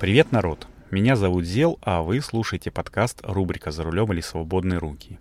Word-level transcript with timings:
Привет, 0.00 0.32
народ! 0.32 0.66
Меня 0.90 1.14
зовут 1.14 1.44
Зел, 1.44 1.78
а 1.82 2.00
вы 2.00 2.22
слушаете 2.22 2.70
подкаст 2.70 3.20
рубрика 3.22 3.70
«За 3.70 3.82
рулем 3.82 4.10
или 4.14 4.22
свободные 4.22 4.78
руки». 4.78 5.18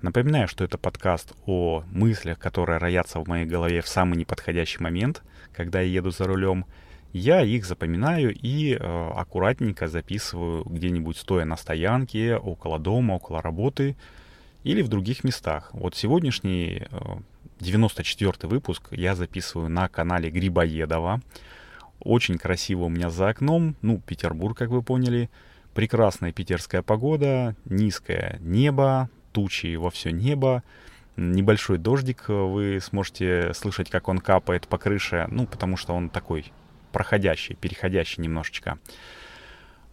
Напоминаю, 0.00 0.48
что 0.48 0.64
это 0.64 0.78
подкаст 0.78 1.34
о 1.44 1.84
мыслях, 1.92 2.38
которые 2.38 2.78
роятся 2.78 3.20
в 3.20 3.28
моей 3.28 3.44
голове 3.44 3.82
в 3.82 3.88
самый 3.88 4.16
неподходящий 4.16 4.82
момент, 4.82 5.22
когда 5.52 5.82
я 5.82 5.88
еду 5.88 6.12
за 6.12 6.24
рулем. 6.24 6.64
Я 7.12 7.42
их 7.42 7.66
запоминаю 7.66 8.34
и 8.34 8.72
э, 8.72 9.10
аккуратненько 9.14 9.86
записываю 9.86 10.64
где-нибудь 10.64 11.18
стоя 11.18 11.44
на 11.44 11.58
стоянке, 11.58 12.36
около 12.36 12.78
дома, 12.78 13.12
около 13.12 13.42
работы 13.42 13.96
или 14.64 14.80
в 14.80 14.88
других 14.88 15.24
местах. 15.24 15.68
Вот 15.74 15.94
сегодняшний 15.94 16.86
э, 16.90 16.96
94 17.60 18.48
выпуск 18.48 18.88
я 18.92 19.14
записываю 19.14 19.68
на 19.68 19.88
канале 19.88 20.30
Грибоедова. 20.30 21.20
Очень 22.04 22.36
красиво 22.36 22.84
у 22.84 22.88
меня 22.88 23.10
за 23.10 23.28
окном, 23.28 23.76
ну, 23.80 24.00
Петербург, 24.00 24.56
как 24.56 24.70
вы 24.70 24.82
поняли. 24.82 25.30
Прекрасная 25.72 26.32
питерская 26.32 26.82
погода, 26.82 27.54
низкое 27.64 28.38
небо, 28.40 29.08
тучи 29.32 29.76
во 29.76 29.90
все 29.90 30.10
небо. 30.10 30.62
Небольшой 31.16 31.78
дождик, 31.78 32.28
вы 32.28 32.80
сможете 32.82 33.54
слышать, 33.54 33.88
как 33.88 34.08
он 34.08 34.18
капает 34.18 34.66
по 34.66 34.78
крыше, 34.78 35.26
ну, 35.30 35.46
потому 35.46 35.76
что 35.76 35.94
он 35.94 36.08
такой 36.08 36.52
проходящий, 36.90 37.54
переходящий 37.54 38.20
немножечко. 38.20 38.78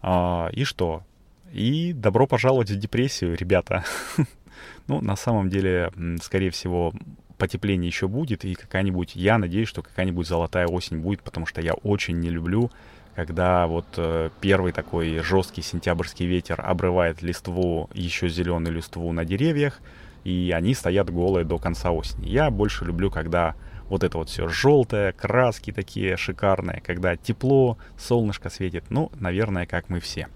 А, 0.01 0.49
и 0.51 0.63
что? 0.63 1.03
И 1.51 1.93
добро 1.93 2.25
пожаловать 2.25 2.71
в 2.71 2.75
депрессию, 2.75 3.35
ребята. 3.35 3.83
ну, 4.87 5.01
на 5.01 5.15
самом 5.15 5.49
деле, 5.49 5.91
скорее 6.21 6.51
всего, 6.51 6.93
потепление 7.39 7.87
еще 7.87 8.07
будет, 8.07 8.45
и 8.45 8.53
какая-нибудь, 8.53 9.15
я 9.15 9.39
надеюсь, 9.39 9.67
что 9.67 9.81
какая-нибудь 9.81 10.27
золотая 10.27 10.67
осень 10.67 10.99
будет, 10.99 11.23
потому 11.23 11.47
что 11.47 11.61
я 11.61 11.73
очень 11.73 12.19
не 12.19 12.29
люблю, 12.29 12.69
когда 13.15 13.65
вот 13.65 13.87
э, 13.97 14.29
первый 14.39 14.71
такой 14.71 15.19
жесткий 15.19 15.61
сентябрьский 15.61 16.27
ветер 16.27 16.61
обрывает 16.63 17.21
листву, 17.21 17.89
еще 17.93 18.29
зеленую 18.29 18.75
листву 18.75 19.11
на 19.11 19.25
деревьях, 19.25 19.79
и 20.23 20.53
они 20.55 20.75
стоят 20.75 21.09
голые 21.09 21.45
до 21.45 21.57
конца 21.57 21.91
осени. 21.91 22.27
Я 22.27 22.51
больше 22.51 22.85
люблю, 22.85 23.09
когда 23.09 23.55
вот 23.87 24.03
это 24.03 24.17
вот 24.17 24.29
все 24.29 24.47
желтое, 24.47 25.13
краски 25.13 25.71
такие 25.71 26.15
шикарные, 26.17 26.81
когда 26.85 27.15
тепло, 27.15 27.77
солнышко 27.97 28.49
светит, 28.49 28.85
ну, 28.89 29.11
наверное, 29.19 29.65
как 29.65 29.89
мы 29.89 29.99
все. 29.99 30.27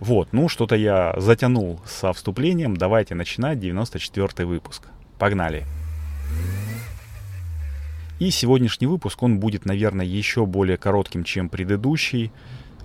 Вот, 0.00 0.32
ну, 0.32 0.48
что-то 0.48 0.74
я 0.74 1.14
затянул 1.18 1.80
со 1.86 2.12
вступлением, 2.12 2.76
давайте 2.76 3.14
начинать 3.14 3.60
94 3.60 4.46
выпуск. 4.46 4.88
Погнали! 5.18 5.64
И 8.22 8.30
сегодняшний 8.30 8.86
выпуск, 8.86 9.20
он 9.24 9.40
будет, 9.40 9.64
наверное, 9.64 10.06
еще 10.06 10.46
более 10.46 10.76
коротким, 10.76 11.24
чем 11.24 11.48
предыдущий, 11.48 12.30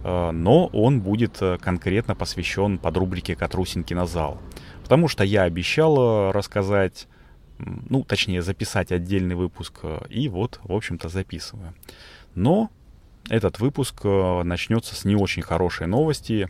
э, 0.03 0.31
но 0.31 0.65
он 0.65 0.99
будет 0.99 1.39
э, 1.41 1.59
конкретно 1.59 2.15
посвящен 2.15 2.79
под 2.79 2.97
рубрике 2.97 3.35
«Катрусин 3.35 3.83
кинозал». 3.83 4.41
Потому 4.81 5.07
что 5.07 5.23
я 5.23 5.43
обещал 5.43 5.95
э, 5.99 6.31
рассказать, 6.31 7.07
ну, 7.59 8.03
точнее, 8.03 8.41
записать 8.41 8.91
отдельный 8.91 9.35
выпуск, 9.35 9.81
и 10.09 10.27
вот, 10.27 10.59
в 10.63 10.73
общем-то, 10.73 11.07
записываю. 11.07 11.75
Но 12.33 12.71
этот 13.29 13.59
выпуск 13.59 14.05
начнется 14.05 14.95
с 14.95 15.05
не 15.05 15.15
очень 15.15 15.43
хорошей 15.43 15.85
новости. 15.85 16.49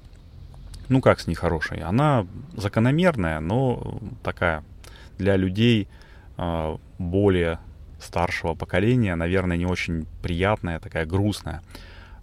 Ну, 0.88 1.02
как 1.02 1.20
с 1.20 1.28
нехорошей? 1.28 1.82
Она 1.82 2.26
закономерная, 2.56 3.42
но 3.42 4.00
такая 4.24 4.64
для 5.18 5.36
людей 5.36 5.90
более 6.98 7.60
старшего 8.00 8.54
поколения, 8.54 9.16
наверное, 9.16 9.58
не 9.58 9.66
очень 9.66 10.06
приятная, 10.22 10.80
такая 10.80 11.06
грустная. 11.06 11.62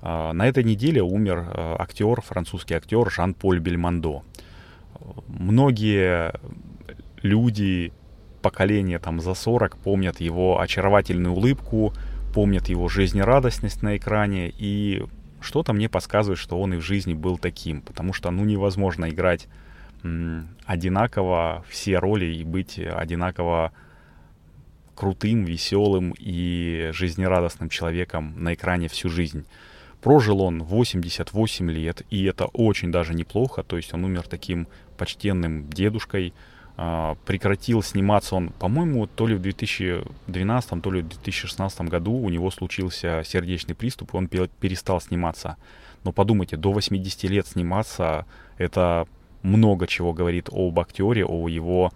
А, 0.01 0.33
на 0.33 0.47
этой 0.47 0.65
неделе 0.65 1.03
умер 1.03 1.45
а, 1.47 1.77
актер, 1.79 2.21
французский 2.21 2.75
актер 2.75 3.11
Жан-Поль 3.11 3.59
Бельмондо. 3.59 4.23
Многие 5.27 6.33
люди 7.23 7.93
поколения 8.43 8.99
там 8.99 9.21
за 9.21 9.35
40 9.35 9.79
помнят 9.79 10.21
его 10.21 10.61
очаровательную 10.61 11.35
улыбку, 11.35 11.93
помнят 12.35 12.69
его 12.69 12.89
жизнерадостность 12.89 13.83
на 13.83 13.97
экране, 13.97 14.53
и 14.57 15.05
что-то 15.41 15.73
мне 15.73 15.89
подсказывает, 15.89 16.39
что 16.39 16.61
он 16.61 16.75
и 16.75 16.77
в 16.77 16.81
жизни 16.81 17.15
был 17.15 17.39
таким, 17.39 17.81
потому 17.81 18.13
что, 18.13 18.31
ну, 18.31 18.45
невозможно 18.45 19.09
играть 19.09 19.49
м, 20.03 20.49
одинаково 20.67 21.65
все 21.69 21.99
роли 21.99 22.27
и 22.27 22.45
быть 22.45 22.79
одинаково 22.79 23.73
крутым, 24.95 25.45
веселым 25.45 26.15
и 26.19 26.91
жизнерадостным 26.93 27.69
человеком 27.69 28.35
на 28.37 28.55
экране 28.55 28.89
всю 28.89 29.09
жизнь. 29.09 29.47
Прожил 30.01 30.43
он 30.43 30.63
88 30.63 31.71
лет, 31.71 32.03
и 32.11 32.25
это 32.25 32.47
очень 32.47 32.93
даже 32.93 33.15
неплохо, 33.15 33.63
то 33.63 33.77
есть 33.77 33.95
он 33.95 34.05
умер 34.05 34.25
таким 34.29 34.69
почтенным 34.99 35.69
дедушкой, 35.71 36.35
а, 36.77 37.17
прекратил 37.25 37.83
сниматься 37.83 38.35
он, 38.35 38.49
по-моему, 38.51 39.07
то 39.07 39.27
ли 39.27 39.35
в 39.35 39.41
2012, 39.41 40.83
то 40.83 40.91
ли 40.91 41.03
в 41.03 41.09
2016 41.09 41.89
году 41.89 42.13
у 42.13 42.29
него 42.29 42.51
случился 42.51 43.23
сердечный 43.25 43.75
приступ, 43.75 44.15
и 44.15 44.17
он 44.17 44.29
перестал 44.29 45.01
сниматься. 45.01 45.57
Но 46.03 46.13
подумайте, 46.13 46.57
до 46.57 46.73
80 46.73 47.25
лет 47.31 47.47
сниматься, 47.47 48.27
это 48.59 49.07
много 49.43 49.87
чего 49.87 50.13
говорит 50.13 50.49
об 50.51 50.79
актере, 50.81 51.25
о 51.25 51.49
его 51.49 51.93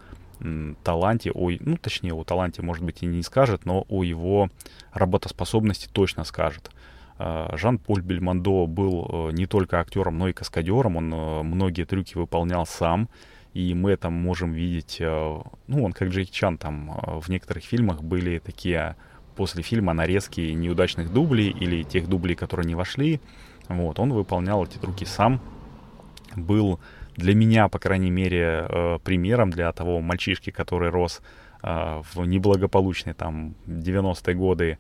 таланте, 0.82 1.30
о, 1.32 1.50
ну, 1.60 1.76
точнее, 1.76 2.14
о 2.14 2.24
таланте, 2.24 2.62
может 2.62 2.84
быть, 2.84 3.02
и 3.02 3.06
не 3.06 3.22
скажет, 3.22 3.64
но 3.64 3.84
о 3.88 4.02
его 4.02 4.50
работоспособности 4.92 5.88
точно 5.92 6.24
скажет. 6.24 6.70
А, 7.18 7.54
Жан-Поль 7.56 8.00
Бельмондо 8.00 8.66
был 8.66 9.08
э, 9.10 9.32
не 9.32 9.46
только 9.46 9.80
актером, 9.80 10.18
но 10.18 10.28
и 10.28 10.32
каскадером. 10.32 10.96
Он 10.96 11.12
э, 11.12 11.42
многие 11.42 11.84
трюки 11.84 12.16
выполнял 12.16 12.66
сам. 12.66 13.08
И 13.54 13.74
мы 13.74 13.90
это 13.90 14.08
можем 14.08 14.52
видеть, 14.52 14.98
э, 15.00 15.40
ну, 15.66 15.84
он 15.84 15.92
как 15.92 16.08
Джеки 16.08 16.30
Чан, 16.30 16.58
там 16.58 17.20
в 17.20 17.28
некоторых 17.28 17.64
фильмах 17.64 18.02
были 18.02 18.38
такие 18.38 18.94
после 19.34 19.62
фильма 19.62 19.92
нарезки 19.92 20.40
неудачных 20.40 21.12
дублей 21.12 21.50
или 21.50 21.82
тех 21.82 22.08
дублей, 22.08 22.34
которые 22.34 22.66
не 22.66 22.74
вошли. 22.74 23.20
Вот, 23.68 23.98
он 23.98 24.12
выполнял 24.12 24.64
эти 24.64 24.78
трюки 24.78 25.04
сам. 25.04 25.40
Был 26.36 26.78
для 27.18 27.34
меня, 27.34 27.68
по 27.68 27.80
крайней 27.80 28.10
мере, 28.10 28.64
э, 28.68 28.98
примером 29.02 29.50
для 29.50 29.72
того 29.72 30.00
мальчишки, 30.00 30.50
который 30.50 30.88
рос 30.88 31.20
э, 31.62 32.02
в 32.14 32.24
неблагополучные 32.24 33.14
там 33.14 33.56
90-е 33.66 34.34
годы, 34.36 34.78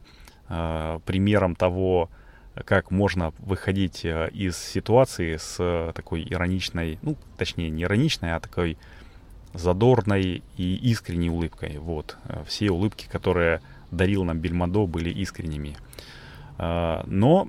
э, 0.48 1.00
примером 1.04 1.56
того, 1.56 2.08
как 2.64 2.92
можно 2.92 3.32
выходить 3.38 4.04
из 4.04 4.56
ситуации 4.56 5.36
с 5.36 5.92
такой 5.94 6.26
ироничной, 6.28 6.98
ну, 7.02 7.16
точнее, 7.36 7.70
не 7.70 7.82
ироничной, 7.84 8.34
а 8.34 8.40
такой 8.40 8.78
задорной 9.54 10.42
и 10.56 10.90
искренней 10.90 11.30
улыбкой. 11.30 11.78
Вот. 11.78 12.16
Все 12.46 12.70
улыбки, 12.70 13.08
которые 13.10 13.60
дарил 13.92 14.24
нам 14.24 14.40
Бельмондо, 14.40 14.86
были 14.86 15.10
искренними. 15.10 15.76
Но 16.58 17.46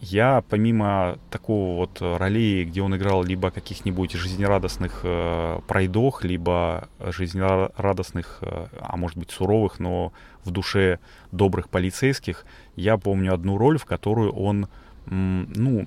я 0.00 0.42
помимо 0.48 1.18
такого 1.30 1.76
вот 1.76 1.98
ролей, 2.00 2.64
где 2.64 2.82
он 2.82 2.96
играл 2.96 3.24
либо 3.24 3.50
каких-нибудь 3.50 4.12
жизнерадостных 4.12 5.00
э, 5.02 5.60
пройдох, 5.66 6.24
либо 6.24 6.88
жизнерадостных, 7.00 8.38
э, 8.42 8.66
а 8.80 8.96
может 8.96 9.18
быть 9.18 9.30
суровых, 9.30 9.80
но 9.80 10.12
в 10.44 10.50
душе 10.50 11.00
добрых 11.32 11.68
полицейских, 11.68 12.44
я 12.76 12.96
помню 12.96 13.34
одну 13.34 13.58
роль, 13.58 13.78
в 13.78 13.86
которую 13.86 14.32
он, 14.32 14.68
м, 15.06 15.52
ну, 15.54 15.86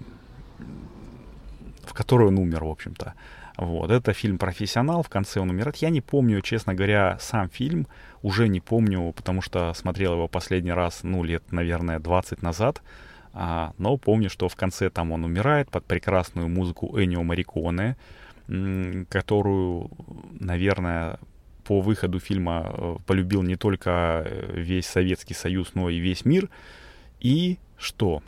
в 1.85 1.93
которую 1.93 2.29
он 2.29 2.37
умер, 2.37 2.65
в 2.65 2.69
общем-то. 2.69 3.13
Вот, 3.57 3.91
это 3.91 4.13
фильм 4.13 4.37
«Профессионал», 4.37 5.03
в 5.03 5.09
конце 5.09 5.39
он 5.39 5.49
умирает. 5.49 5.77
Я 5.77 5.89
не 5.89 6.01
помню, 6.01 6.41
честно 6.41 6.73
говоря, 6.73 7.17
сам 7.19 7.49
фильм, 7.49 7.87
уже 8.23 8.47
не 8.47 8.59
помню, 8.59 9.13
потому 9.13 9.41
что 9.41 9.73
смотрел 9.73 10.13
его 10.13 10.27
последний 10.27 10.71
раз, 10.71 11.01
ну, 11.03 11.23
лет, 11.23 11.51
наверное, 11.51 11.99
20 11.99 12.41
назад. 12.41 12.81
А, 13.33 13.73
но 13.77 13.97
помню, 13.97 14.29
что 14.29 14.49
в 14.49 14.55
конце 14.55 14.89
там 14.89 15.11
он 15.11 15.23
умирает 15.23 15.69
под 15.69 15.85
прекрасную 15.85 16.49
музыку 16.49 16.99
Энио 16.99 17.23
Мариконе, 17.23 17.95
которую, 19.09 19.89
наверное, 20.39 21.17
по 21.63 21.79
выходу 21.79 22.19
фильма 22.19 22.73
э, 22.73 22.97
полюбил 23.05 23.43
не 23.43 23.55
только 23.55 24.23
э, 24.25 24.59
весь 24.59 24.87
Советский 24.87 25.33
Союз, 25.33 25.71
но 25.73 25.89
и 25.89 25.99
весь 25.99 26.25
мир. 26.25 26.49
И 27.19 27.59
что? 27.77 28.21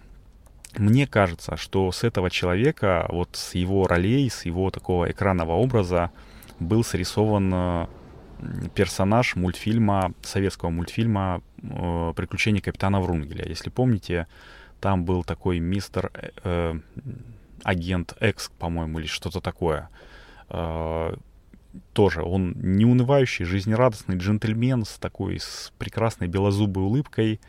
Мне 0.78 1.08
кажется, 1.08 1.58
что 1.58 1.92
с 1.92 2.04
этого 2.04 2.30
человека, 2.30 3.06
вот 3.10 3.30
с 3.34 3.56
его 3.56 3.86
ролей, 3.86 4.30
с 4.30 4.46
его 4.46 4.70
такого 4.72 5.12
экранного 5.12 5.54
образа 5.54 6.12
был 6.60 6.84
срисован 6.84 7.52
э, 7.54 7.88
персонаж 8.76 9.36
мультфильма, 9.36 10.14
советского 10.22 10.70
мультфильма 10.70 11.42
«Приключения 11.62 12.62
капитана 12.62 13.00
Врунгеля». 13.00 13.46
Если 13.48 13.70
помните, 13.70 14.28
там 14.84 15.06
был 15.06 15.24
такой 15.24 15.60
мистер 15.60 16.12
э, 16.14 16.30
э, 16.44 16.74
агент 17.64 18.18
X, 18.20 18.52
по-моему, 18.60 19.00
или 19.00 19.08
что-то 19.08 19.40
такое. 19.40 19.90
Э, 20.50 21.16
тоже 21.94 22.22
он 22.22 22.52
неунывающий, 22.58 23.46
жизнерадостный 23.46 24.18
джентльмен 24.18 24.84
с 24.84 24.98
такой 24.98 25.40
с 25.40 25.72
прекрасной 25.78 26.28
белозубой 26.28 26.84
улыбкой. 26.84 27.40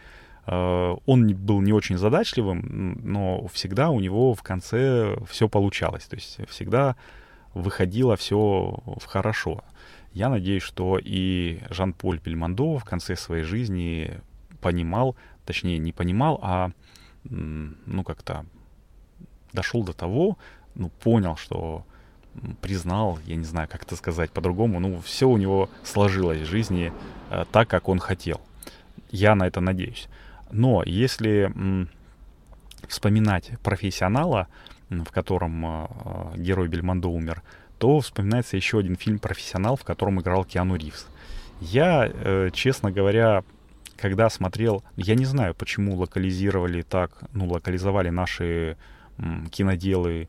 Э, 0.47 0.95
он 1.07 1.35
был 1.35 1.61
не 1.61 1.73
очень 1.73 1.99
задачливым, 1.99 3.01
но 3.03 3.49
всегда 3.49 3.91
у 3.91 3.99
него 3.99 4.35
в 4.35 4.45
конце 4.45 5.17
все 5.29 5.49
получалось. 5.49 6.05
То 6.05 6.15
есть 6.15 6.39
всегда 6.49 6.95
выходило 7.53 8.15
все 8.15 8.79
хорошо. 9.07 9.65
Я 10.13 10.29
надеюсь, 10.29 10.63
что 10.63 11.01
и 11.03 11.59
Жан-Поль 11.69 12.21
Бельмондо 12.25 12.79
в 12.79 12.85
конце 12.85 13.17
своей 13.17 13.43
жизни 13.43 14.21
понимал, 14.61 15.17
точнее 15.45 15.79
не 15.79 15.91
понимал, 15.91 16.39
а 16.41 16.71
ну 17.25 18.05
как-то 18.05 18.45
дошел 19.53 19.83
до 19.85 19.93
того, 19.93 20.39
ну 20.75 20.91
понял, 21.03 21.37
что 21.37 21.85
признал, 22.61 23.19
я 23.27 23.37
не 23.37 23.45
знаю, 23.45 23.69
как 23.71 23.85
это 23.85 23.97
сказать 23.97 24.31
по-другому, 24.31 24.81
ну 24.81 25.01
все 25.01 25.29
у 25.29 25.37
него 25.37 25.69
сложилось 25.85 26.41
в 26.41 26.47
жизни 26.47 26.93
э, 27.31 27.45
так, 27.53 27.69
как 27.69 27.89
он 27.89 27.99
хотел. 27.99 28.41
Я 29.11 29.35
на 29.35 29.47
это 29.47 29.61
надеюсь. 29.61 30.09
Но 30.51 30.83
если 30.85 31.53
м, 31.55 31.89
вспоминать 32.89 33.53
профессионала, 33.63 34.49
в 34.91 35.11
котором 35.13 35.65
э, 35.65 35.87
герой 36.37 36.69
Бельмондо 36.69 37.09
умер, 37.09 37.43
то 37.79 38.01
вспоминается 38.01 38.57
еще 38.57 38.79
один 38.79 38.97
фильм 38.97 39.19
«Профессионал», 39.19 39.77
в 39.77 39.85
котором 39.85 40.21
играл 40.21 40.45
Киану 40.45 40.77
Ривз. 40.77 41.07
Я, 41.61 42.09
э, 42.13 42.51
честно 42.53 42.91
говоря, 42.91 43.45
когда 43.97 44.31
смотрел, 44.31 44.83
я 44.97 45.15
не 45.15 45.25
знаю, 45.25 45.55
почему 45.55 45.97
локализировали 45.97 46.83
так, 46.83 47.11
ну, 47.33 47.47
локализовали 47.47 48.11
наши 48.11 48.77
киноделы 49.51 50.29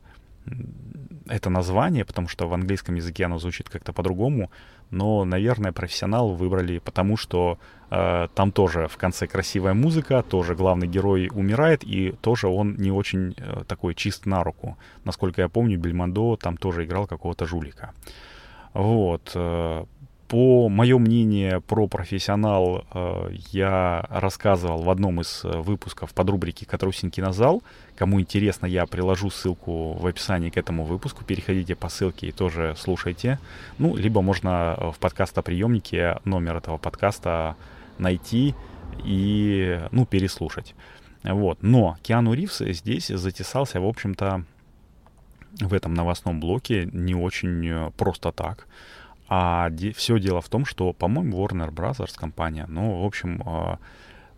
это 1.28 1.50
название, 1.50 2.04
потому 2.04 2.28
что 2.28 2.48
в 2.48 2.54
английском 2.54 2.94
языке 2.94 3.24
оно 3.24 3.38
звучит 3.38 3.68
как-то 3.68 3.92
по-другому, 3.92 4.50
но, 4.90 5.24
наверное, 5.24 5.72
профессионал 5.72 6.34
выбрали 6.34 6.78
потому, 6.78 7.16
что 7.16 7.58
э, 7.90 8.28
там 8.34 8.52
тоже 8.52 8.86
в 8.86 8.96
конце 8.96 9.26
красивая 9.26 9.74
музыка, 9.74 10.22
тоже 10.22 10.54
главный 10.54 10.86
герой 10.86 11.28
умирает, 11.32 11.82
и 11.82 12.12
тоже 12.12 12.46
он 12.46 12.76
не 12.76 12.92
очень 12.92 13.34
э, 13.36 13.64
такой 13.66 13.94
чист 13.94 14.26
на 14.26 14.44
руку. 14.44 14.78
Насколько 15.04 15.42
я 15.42 15.48
помню, 15.48 15.78
Бельмондо 15.78 16.36
там 16.36 16.56
тоже 16.56 16.84
играл 16.84 17.08
какого-то 17.08 17.46
жулика. 17.46 17.92
Вот. 18.74 19.32
Э, 19.34 19.84
по 20.28 20.68
мое 20.68 20.98
мнение 20.98 21.60
про 21.60 21.86
профессионал 21.86 22.84
э, 22.92 23.30
я 23.52 24.06
рассказывал 24.10 24.82
в 24.82 24.90
одном 24.90 25.20
из 25.20 25.44
э, 25.44 25.48
выпусков 25.48 26.12
под 26.14 26.30
рубрики 26.30 26.64
«Катрусин 26.64 27.10
кинозал». 27.10 27.62
Кому 27.94 28.20
интересно, 28.20 28.66
я 28.66 28.86
приложу 28.86 29.30
ссылку 29.30 29.92
в 29.92 30.06
описании 30.06 30.50
к 30.50 30.56
этому 30.56 30.84
выпуску. 30.84 31.24
Переходите 31.24 31.76
по 31.76 31.88
ссылке 31.88 32.28
и 32.28 32.32
тоже 32.32 32.74
слушайте. 32.76 33.38
Ну, 33.78 33.96
либо 33.96 34.20
можно 34.20 34.76
э, 34.76 34.90
в 34.90 34.98
подкастоприемнике 34.98 36.18
номер 36.24 36.56
этого 36.56 36.76
подкаста 36.76 37.56
найти 37.98 38.54
и, 39.04 39.80
ну, 39.92 40.06
переслушать. 40.06 40.74
Вот. 41.22 41.62
Но 41.62 41.98
Киану 42.02 42.32
Ривз 42.32 42.58
здесь 42.58 43.08
затесался, 43.08 43.80
в 43.80 43.86
общем-то, 43.86 44.44
в 45.60 45.72
этом 45.72 45.94
новостном 45.94 46.40
блоке 46.40 46.88
не 46.92 47.14
очень 47.14 47.92
просто 47.92 48.32
так. 48.32 48.66
А 49.28 49.70
де- 49.70 49.92
все 49.92 50.18
дело 50.20 50.40
в 50.40 50.48
том, 50.48 50.64
что, 50.64 50.92
по-моему, 50.92 51.44
Warner 51.44 51.70
Brothers 51.70 52.16
компания, 52.16 52.66
ну, 52.68 53.02
в 53.02 53.04
общем, 53.04 53.42
э, 53.44 53.76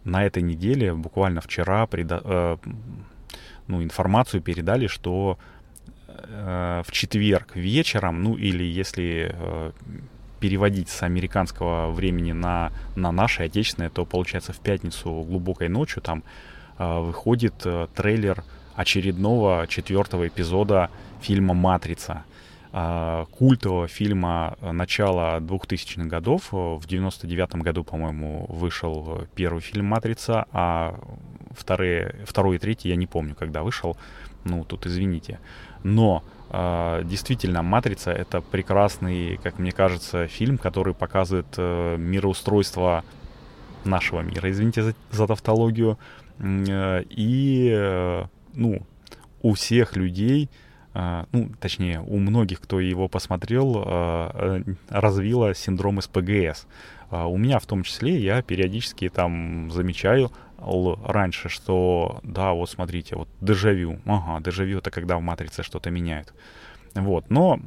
на 0.05 0.25
этой 0.25 0.43
неделе, 0.43 0.95
буквально 0.95 1.41
вчера, 1.41 1.85
преда- 1.85 2.23
э, 2.25 2.57
ну, 3.67 3.83
информацию 3.83 4.41
передали, 4.43 4.87
что 4.87 5.39
э, 6.09 6.83
в 6.87 6.91
четверг 6.93 7.55
вечером, 7.57 8.23
ну, 8.23 8.35
или 8.37 8.65
если 8.65 9.31
э, 9.35 9.73
переводить 10.41 10.89
с 10.89 11.03
американского 11.03 11.91
времени 11.91 12.33
на, 12.33 12.71
на 12.97 13.13
наше 13.13 13.43
отечественное, 13.45 13.91
то, 13.91 14.05
получается, 14.07 14.53
в 14.53 14.59
пятницу 14.59 15.11
глубокой 15.11 15.69
ночью 15.69 16.03
там 16.03 16.23
э, 16.79 17.01
выходит 17.01 17.55
э, 17.67 17.89
трейлер 17.95 18.43
очередного 18.75 19.67
четвертого 19.69 20.27
эпизода 20.29 20.89
фильма 21.21 21.55
«Матрица». 21.55 22.25
Культового 22.71 23.89
фильма 23.89 24.57
начала 24.61 25.41
2000-х 25.41 26.05
годов. 26.07 26.53
В 26.53 26.83
99 26.87 27.57
году, 27.57 27.83
по-моему, 27.83 28.47
вышел 28.49 29.27
первый 29.35 29.61
фильм 29.61 29.87
«Матрица», 29.87 30.47
а 30.53 31.01
вторые, 31.51 32.17
второй 32.27 32.57
и 32.57 32.59
третий 32.59 32.89
я 32.89 32.97
не 32.97 33.07
помню, 33.07 33.35
когда 33.35 33.63
вышел. 33.63 33.97
Ну, 34.45 34.65
тут 34.65 34.87
извините. 34.87 35.41
Но 35.83 36.23
э, 36.51 37.03
действительно, 37.05 37.63
«Матрица»— 37.63 38.11
это 38.13 38.41
прекрасный, 38.41 39.39
как 39.43 39.59
мне 39.59 39.73
кажется, 39.73 40.27
фильм, 40.27 40.59
который 40.59 40.95
показывает 40.95 41.47
э, 41.57 41.97
мироустройство 41.99 43.05
нашего 43.85 44.21
мира, 44.21 44.51
извините 44.51 44.83
за, 44.83 44.95
за 45.11 45.27
тавтологию. 45.27 45.99
Э, 46.39 47.03
и, 47.09 47.71
э, 47.75 48.25
ну, 48.55 48.83
у 49.43 49.55
всех 49.55 49.97
людей 49.97 50.49
а, 50.51 50.68
ну, 51.31 51.51
точнее, 51.61 52.01
у 52.01 52.19
многих, 52.19 52.61
кто 52.61 52.81
его 52.81 53.07
посмотрел, 53.07 53.85
а, 53.87 54.63
э, 54.67 54.75
развила 54.89 55.55
синдром 55.55 56.03
СПГС. 56.03 56.67
А, 57.11 57.29
у 57.29 57.37
меня 57.37 57.61
в 57.61 57.67
том 57.67 57.85
числе, 57.85 58.19
я 58.19 58.43
периодически 58.43 59.09
там 59.09 59.71
замечаю 59.71 60.33
раньше, 60.59 61.49
что 61.49 62.19
да, 62.25 62.53
вот 62.53 62.69
смотрите, 62.69 63.15
вот 63.15 63.29
дежавю. 63.41 64.01
Ага, 64.07 64.43
дежавю 64.43 64.79
это 64.79 64.91
когда 64.91 65.17
в 65.17 65.23
матрице 65.23 65.63
что-то 65.63 65.91
меняют. 65.91 66.35
Вот, 66.95 67.31
но 67.31 67.61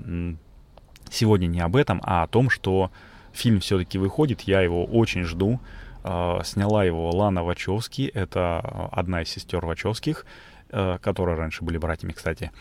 сегодня 1.09 1.47
не 1.47 1.61
об 1.61 1.77
этом, 1.77 2.01
а 2.03 2.23
о 2.23 2.27
том, 2.27 2.49
что 2.49 2.91
фильм 3.31 3.61
все-таки 3.61 3.97
выходит, 3.97 4.41
я 4.41 4.59
его 4.59 4.83
очень 4.83 5.23
жду. 5.23 5.61
Сняла 6.03 6.83
его 6.83 7.11
Лана 7.11 7.45
Вачовски, 7.45 8.11
это 8.13 8.59
одна 8.91 9.21
из 9.21 9.29
сестер 9.29 9.65
Вачовских. 9.65 10.25
Э, 10.73 10.99
которые 11.01 11.37
раньше 11.37 11.65
были 11.65 11.77
братьями, 11.77 12.13
кстати. 12.13 12.51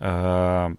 Э, 0.00 0.70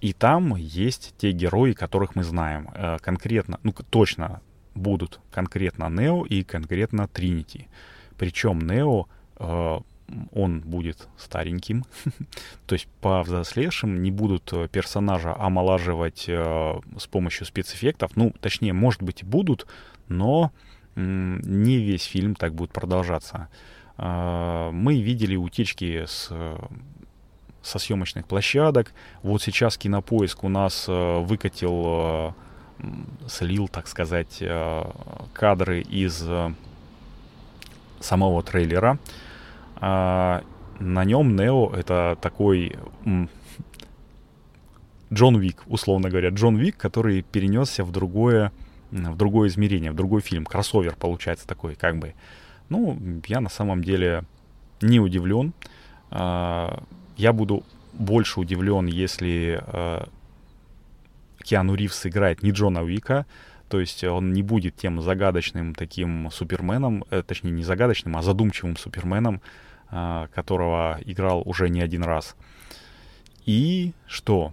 и 0.00 0.12
там 0.12 0.56
есть 0.56 1.14
те 1.18 1.30
герои, 1.30 1.72
которых 1.72 2.16
мы 2.16 2.24
знаем. 2.24 2.68
Э, 2.74 2.98
конкретно, 3.00 3.60
ну 3.62 3.72
точно 3.72 4.40
будут 4.74 5.20
конкретно 5.30 5.88
Нео 5.88 6.24
и 6.24 6.42
конкретно 6.42 7.06
Тринити. 7.06 7.68
Причем 8.18 8.58
Нео 8.58 9.06
он 10.32 10.60
будет 10.60 11.08
стареньким. 11.16 11.84
То 12.66 12.74
есть 12.74 12.88
по 13.00 13.22
взрослевшим 13.22 14.02
не 14.02 14.10
будут 14.10 14.52
персонажа 14.72 15.34
омолаживать 15.36 16.24
с 16.26 17.06
помощью 17.10 17.46
спецэффектов. 17.46 18.16
Ну, 18.16 18.32
точнее, 18.40 18.72
может 18.72 19.02
быть 19.02 19.22
и 19.22 19.26
будут, 19.26 19.66
но 20.08 20.52
не 20.94 21.78
весь 21.78 22.04
фильм 22.04 22.34
так 22.34 22.54
будет 22.54 22.72
продолжаться. 22.72 23.48
А, 23.98 24.70
мы 24.70 25.00
видели 25.00 25.36
утечки 25.36 26.04
с 26.06 26.30
со 27.66 27.80
съемочных 27.80 28.26
площадок. 28.26 28.92
Вот 29.24 29.42
сейчас 29.42 29.76
Кинопоиск 29.76 30.44
у 30.44 30.48
нас 30.48 30.84
э, 30.86 31.18
выкатил, 31.18 31.84
э, 31.86 32.32
слил, 33.26 33.66
так 33.66 33.88
сказать, 33.88 34.38
э, 34.40 34.84
кадры 35.32 35.80
из 35.80 36.24
самого 37.98 38.42
трейлера. 38.44 38.98
А, 39.76 40.44
на 40.78 41.04
нем 41.04 41.34
Нео 41.34 41.72
это 41.74 42.16
такой 42.20 42.76
Джон 45.12 45.38
Вик, 45.38 45.62
условно 45.66 46.08
говоря, 46.08 46.28
Джон 46.28 46.56
Вик, 46.56 46.76
который 46.76 47.22
перенесся 47.22 47.82
в 47.82 47.90
другое, 47.90 48.52
в 48.90 49.16
другое 49.16 49.48
измерение, 49.48 49.90
в 49.90 49.96
другой 49.96 50.20
фильм, 50.20 50.44
кроссовер 50.44 50.94
получается 50.94 51.48
такой, 51.48 51.74
как 51.74 51.98
бы. 51.98 52.14
Ну, 52.68 52.98
я 53.26 53.40
на 53.40 53.48
самом 53.48 53.82
деле 53.82 54.24
не 54.80 55.00
удивлен. 55.00 55.52
А, 56.10 56.82
я 57.16 57.32
буду 57.32 57.64
больше 57.92 58.40
удивлен, 58.40 58.86
если 58.86 59.60
а, 59.66 60.08
Киану 61.42 61.74
Ривз 61.74 61.96
сыграет 61.96 62.42
не 62.42 62.50
Джона 62.50 62.82
Уика, 62.82 63.26
то 63.68 63.80
есть 63.80 64.04
он 64.04 64.32
не 64.32 64.42
будет 64.42 64.76
тем 64.76 65.00
загадочным 65.00 65.74
таким 65.74 66.30
суперменом, 66.30 67.04
э, 67.10 67.22
точнее 67.22 67.50
не 67.50 67.64
загадочным, 67.64 68.16
а 68.16 68.22
задумчивым 68.22 68.76
суперменом, 68.76 69.40
а, 69.88 70.28
которого 70.34 70.98
играл 71.04 71.42
уже 71.44 71.68
не 71.68 71.80
один 71.80 72.04
раз. 72.04 72.36
И 73.44 73.92
что? 74.06 74.52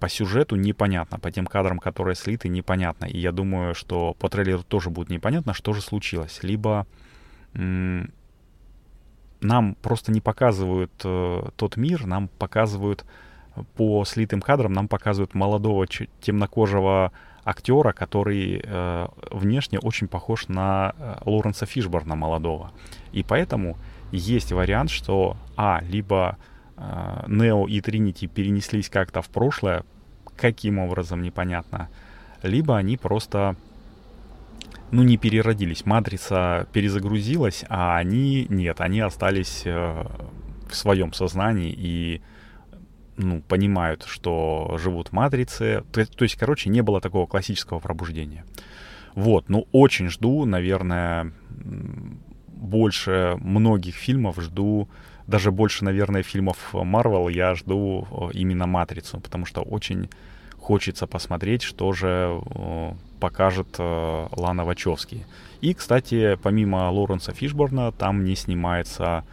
По 0.00 0.08
сюжету 0.08 0.56
непонятно, 0.56 1.18
по 1.18 1.30
тем 1.30 1.46
кадрам, 1.46 1.78
которые 1.78 2.14
слиты, 2.14 2.48
непонятно. 2.48 3.06
И 3.06 3.18
я 3.18 3.32
думаю, 3.32 3.74
что 3.74 4.14
по 4.14 4.28
трейлеру 4.28 4.62
тоже 4.62 4.90
будет 4.90 5.08
непонятно, 5.08 5.54
что 5.54 5.72
же 5.72 5.80
случилось. 5.80 6.40
Либо 6.42 6.86
нам 7.54 8.10
просто 9.82 10.12
не 10.12 10.20
показывают 10.20 10.92
э, 11.04 11.48
тот 11.56 11.76
мир, 11.76 12.06
нам 12.06 12.28
показывают 12.28 13.04
по 13.76 14.04
слитым 14.04 14.40
кадрам, 14.40 14.72
нам 14.72 14.88
показывают 14.88 15.34
молодого 15.34 15.86
темнокожего 15.86 17.12
актера, 17.44 17.92
который 17.92 18.62
э, 18.64 19.08
внешне 19.30 19.78
очень 19.78 20.08
похож 20.08 20.48
на 20.48 20.94
э, 20.96 21.16
Лоренса 21.24 21.66
Фишборна 21.66 22.16
молодого. 22.16 22.72
И 23.12 23.22
поэтому 23.22 23.76
есть 24.12 24.52
вариант, 24.52 24.90
что, 24.90 25.36
а, 25.56 25.80
либо 25.82 26.38
э, 26.76 27.24
Нео 27.28 27.66
и 27.66 27.80
Тринити 27.80 28.26
перенеслись 28.26 28.88
как-то 28.88 29.22
в 29.22 29.28
прошлое, 29.28 29.84
каким 30.36 30.78
образом 30.78 31.22
непонятно, 31.22 31.88
либо 32.42 32.76
они 32.76 32.96
просто 32.96 33.56
ну, 34.90 35.02
не 35.02 35.16
переродились. 35.16 35.86
Матрица 35.86 36.66
перезагрузилась, 36.72 37.64
а 37.68 37.96
они 37.96 38.46
нет, 38.48 38.80
они 38.80 39.00
остались 39.00 39.62
э, 39.64 40.06
в 40.68 40.74
своем 40.74 41.12
сознании 41.12 41.74
и 41.76 42.22
ну, 43.16 43.42
понимают, 43.42 44.04
что 44.06 44.76
живут 44.78 45.08
в 45.08 45.12
матрице. 45.12 45.84
То, 45.92 46.04
то 46.06 46.24
есть, 46.24 46.36
короче, 46.36 46.70
не 46.70 46.82
было 46.82 47.00
такого 47.00 47.26
классического 47.26 47.78
пробуждения. 47.78 48.44
Вот, 49.14 49.48
ну, 49.48 49.68
очень 49.72 50.08
жду, 50.08 50.44
наверное, 50.44 51.32
больше 52.48 53.36
многих 53.40 53.94
фильмов 53.94 54.40
жду, 54.40 54.88
даже 55.26 55.52
больше, 55.52 55.84
наверное, 55.84 56.22
фильмов 56.22 56.56
Marvel 56.72 57.32
я 57.32 57.54
жду 57.54 58.06
э, 58.10 58.36
именно 58.36 58.66
«Матрицу», 58.66 59.20
потому 59.20 59.46
что 59.46 59.62
очень 59.62 60.10
хочется 60.58 61.06
посмотреть, 61.06 61.62
что 61.62 61.92
же 61.92 62.40
э, 62.44 62.92
покажет 63.24 63.76
э, 63.78 64.26
Лана 64.36 64.64
Вачовски. 64.64 65.24
И, 65.62 65.72
кстати, 65.72 66.38
помимо 66.42 66.90
Лоренса 66.90 67.32
Фишборна, 67.32 67.90
там 67.90 68.22
не 68.22 68.36
снимается 68.36 69.24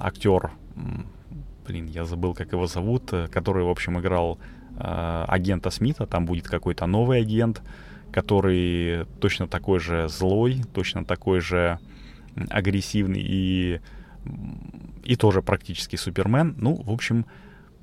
актер, 0.00 0.50
блин, 1.64 1.86
я 1.86 2.04
забыл, 2.04 2.34
как 2.34 2.50
его 2.52 2.66
зовут, 2.66 3.14
который, 3.30 3.62
в 3.62 3.68
общем, 3.68 4.00
играл 4.00 4.38
агента 4.76 5.70
Смита, 5.70 6.06
там 6.06 6.26
будет 6.26 6.48
какой-то 6.48 6.86
новый 6.86 7.20
агент, 7.20 7.62
который 8.10 9.06
точно 9.20 9.46
такой 9.46 9.78
же 9.78 10.08
злой, 10.08 10.62
точно 10.74 11.04
такой 11.04 11.38
же 11.38 11.78
агрессивный 12.50 13.22
и, 13.22 13.80
и 15.04 15.14
тоже 15.14 15.40
практически 15.40 15.94
Супермен. 15.94 16.56
Ну, 16.58 16.82
в 16.82 16.90
общем, 16.90 17.26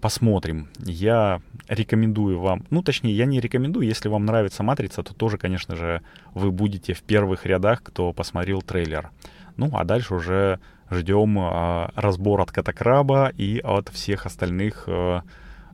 посмотрим. 0.02 0.68
Я 0.80 1.42
рекомендую 1.72 2.40
вам, 2.40 2.66
ну, 2.70 2.84
точнее, 2.84 3.16
я 3.16 3.26
не 3.26 3.40
рекомендую, 3.40 3.88
если 3.88 4.10
вам 4.10 4.26
нравится 4.26 4.62
«Матрица», 4.62 5.04
то 5.04 5.14
тоже, 5.14 5.38
конечно 5.38 5.76
же, 5.76 6.02
вы 6.34 6.52
будете 6.52 6.94
в 6.94 7.02
первых 7.02 7.46
рядах, 7.46 7.82
кто 7.82 8.12
посмотрел 8.12 8.62
трейлер. 8.62 9.10
Ну, 9.56 9.70
а 9.74 9.86
дальше 9.86 10.16
уже 10.16 10.60
ждем 10.90 11.40
э, 11.40 11.90
разбор 11.96 12.42
от 12.42 12.52
Катакраба 12.52 13.30
и 13.30 13.60
от 13.64 13.88
всех 13.90 14.26
остальных, 14.26 14.84
э, 14.88 15.22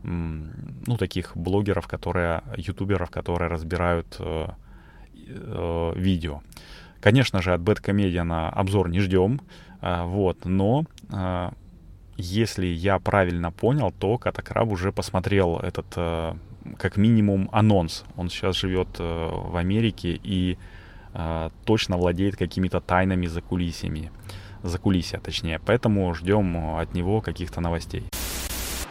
ну, 0.03 0.97
таких 0.97 1.35
блогеров, 1.35 1.87
которые, 1.87 2.43
ютуберов, 2.55 3.09
которые 3.09 3.49
разбирают 3.49 4.17
э, 4.19 4.47
э, 5.27 5.93
видео. 5.95 6.41
Конечно 7.01 7.41
же, 7.41 7.53
от 7.53 7.61
Бэткомедиана 7.61 8.49
обзор 8.49 8.89
не 8.89 8.99
ждем, 8.99 9.41
э, 9.81 10.03
вот, 10.03 10.45
но 10.45 10.83
э, 11.11 11.49
если 12.17 12.65
я 12.65 12.99
правильно 12.99 13.51
понял, 13.51 13.93
то 13.97 14.17
Катакраб 14.17 14.69
уже 14.71 14.91
посмотрел 14.91 15.57
этот, 15.57 15.85
э, 15.95 16.33
как 16.77 16.97
минимум, 16.97 17.49
анонс. 17.51 18.03
Он 18.15 18.29
сейчас 18.29 18.55
живет 18.55 18.87
э, 18.99 19.29
в 19.31 19.55
Америке 19.55 20.19
и 20.23 20.57
э, 21.13 21.49
точно 21.65 21.97
владеет 21.97 22.35
какими-то 22.35 22.81
тайнами 22.81 23.27
за 23.27 23.41
кулисами. 23.41 24.11
За 24.63 24.79
кулисья, 24.79 25.19
точнее. 25.19 25.59
Поэтому 25.63 26.13
ждем 26.15 26.77
от 26.77 26.93
него 26.93 27.21
каких-то 27.21 27.61
новостей. 27.61 28.03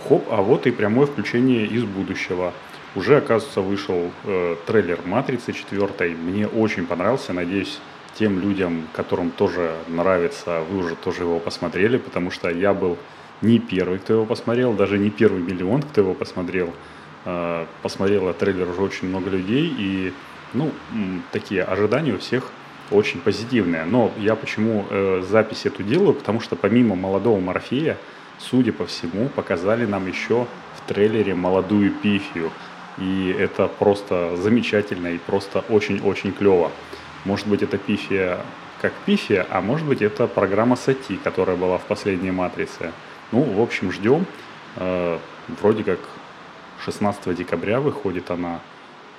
Хоп, 0.08 0.24
а 0.30 0.40
вот 0.40 0.66
и 0.66 0.70
прямое 0.70 1.06
включение 1.06 1.66
из 1.66 1.84
будущего. 1.84 2.52
Уже, 2.94 3.18
оказывается, 3.18 3.60
вышел 3.60 4.10
э, 4.24 4.56
трейлер 4.66 5.00
«Матрицы» 5.04 5.52
четвертой. 5.52 6.14
Мне 6.14 6.46
очень 6.46 6.86
понравился. 6.86 7.32
Надеюсь, 7.32 7.80
тем 8.18 8.40
людям, 8.40 8.88
которым 8.92 9.30
тоже 9.30 9.74
нравится, 9.88 10.62
вы 10.70 10.78
уже 10.78 10.96
тоже 10.96 11.22
его 11.22 11.38
посмотрели, 11.38 11.98
потому 11.98 12.30
что 12.30 12.48
я 12.48 12.72
был 12.72 12.96
не 13.42 13.58
первый, 13.58 13.98
кто 13.98 14.14
его 14.14 14.24
посмотрел, 14.24 14.72
даже 14.72 14.98
не 14.98 15.10
первый 15.10 15.42
миллион, 15.42 15.82
кто 15.82 16.00
его 16.00 16.14
посмотрел. 16.14 16.72
Э, 17.24 17.66
посмотрел 17.82 18.32
трейлер 18.34 18.70
уже 18.70 18.80
очень 18.80 19.08
много 19.08 19.30
людей, 19.30 19.74
и 19.78 20.12
ну, 20.54 20.70
такие 21.32 21.62
ожидания 21.62 22.14
у 22.14 22.18
всех 22.18 22.50
очень 22.90 23.20
позитивные. 23.20 23.84
Но 23.84 24.12
я 24.16 24.34
почему 24.36 24.86
э, 24.88 25.22
запись 25.28 25.66
эту 25.66 25.82
делаю? 25.82 26.14
Потому 26.14 26.40
что 26.40 26.56
помимо 26.56 26.94
молодого 26.94 27.40
Морфея, 27.40 27.98
судя 28.38 28.72
по 28.72 28.86
всему, 28.86 29.28
показали 29.28 29.84
нам 29.86 30.06
еще 30.06 30.46
в 30.76 30.88
трейлере 30.88 31.34
молодую 31.34 31.90
Пифию. 31.90 32.50
И 32.98 33.34
это 33.38 33.68
просто 33.68 34.36
замечательно 34.36 35.08
и 35.08 35.18
просто 35.18 35.64
очень-очень 35.68 36.32
клево. 36.32 36.70
Может 37.26 37.48
быть, 37.48 37.62
это 37.62 37.76
Пифия 37.76 38.38
как 38.80 38.92
Пифия, 39.04 39.46
а 39.50 39.60
может 39.60 39.86
быть, 39.86 40.02
это 40.02 40.26
программа 40.26 40.76
Сати, 40.76 41.16
которая 41.16 41.56
была 41.56 41.78
в 41.78 41.84
последней 41.84 42.30
матрице. 42.30 42.92
Ну, 43.32 43.42
в 43.42 43.60
общем, 43.60 43.90
ждем. 43.90 44.26
Э, 44.76 45.18
вроде 45.48 45.82
как 45.82 45.98
16 46.84 47.34
декабря 47.34 47.80
выходит 47.80 48.30
она. 48.30 48.60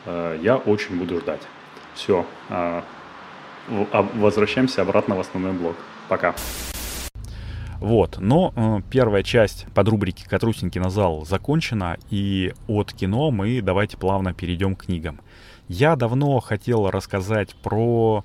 Э, 0.05 0.37
я 0.41 0.55
очень 0.55 0.97
буду 0.97 1.19
ждать. 1.19 1.41
Все. 1.95 2.25
Э, 2.49 2.81
возвращаемся 3.67 4.83
обратно 4.83 5.15
в 5.15 5.19
основной 5.19 5.51
блок. 5.51 5.75
Пока. 6.07 6.33
Вот, 7.79 8.17
но 8.19 8.53
э, 8.55 8.81
первая 8.89 9.21
часть 9.23 9.67
под 9.73 9.87
рубрики 9.87 10.23
«Катрусин 10.27 10.71
кинозал» 10.71 11.25
закончена, 11.25 11.97
и 12.09 12.53
от 12.67 12.91
кино 12.91 13.29
мы 13.29 13.61
давайте 13.61 13.97
плавно 13.97 14.33
перейдем 14.33 14.75
к 14.75 14.85
книгам. 14.85 15.21
Я 15.67 15.95
давно 15.95 16.39
хотел 16.39 16.89
рассказать 16.89 17.55
про 17.55 18.23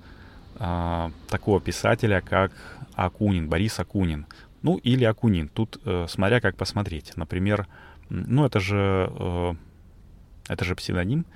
э, 0.59 1.11
такого 1.28 1.61
писателя, 1.61 2.23
как 2.23 2.52
Акунин, 2.94 3.49
Борис 3.49 3.78
Акунин. 3.78 4.26
Ну, 4.62 4.76
или 4.76 5.04
Акунин. 5.04 5.49
Тут, 5.49 5.80
э, 5.85 6.06
смотря 6.09 6.40
как 6.40 6.56
посмотреть. 6.56 7.12
Например, 7.16 7.66
ну, 8.09 8.44
это 8.47 8.61
же, 8.61 9.12
э, 9.18 9.54
это 10.49 10.64
же 10.64 10.75
псевдоним. 10.76 11.26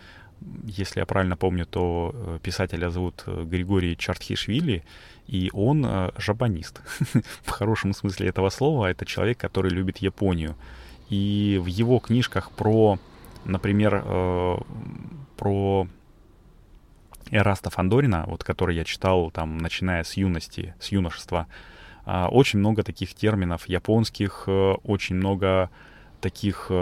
Если 0.64 1.00
я 1.00 1.06
правильно 1.06 1.36
помню, 1.36 1.66
то 1.66 2.12
э, 2.14 2.38
писателя 2.42 2.90
зовут 2.90 3.24
э, 3.26 3.44
Григорий 3.44 3.96
Чартхишвили, 3.96 4.84
и 5.26 5.50
он 5.52 5.84
э, 5.86 6.10
жапонист. 6.18 6.82
В 7.42 7.50
хорошем 7.50 7.92
смысле 7.94 8.28
этого 8.28 8.50
слова. 8.50 8.86
Это 8.90 9.06
человек, 9.06 9.38
который 9.38 9.70
любит 9.70 9.98
Японию. 9.98 10.54
И 11.08 11.60
в 11.62 11.66
его 11.66 12.00
книжках 12.00 12.50
про, 12.50 12.98
например, 13.44 14.04
про 15.36 15.86
Эраста 17.30 17.70
Фандорина, 17.70 18.24
вот 18.26 18.42
который 18.42 18.74
я 18.74 18.84
читал 18.84 19.30
там, 19.30 19.56
начиная 19.58 20.02
с 20.02 20.16
юности, 20.16 20.74
с 20.80 20.88
юношества, 20.88 21.46
очень 22.04 22.58
много 22.58 22.82
таких 22.82 23.14
терминов 23.14 23.68
японских, 23.68 24.48
очень 24.48 25.14
много 25.14 25.70
таких 26.20 26.72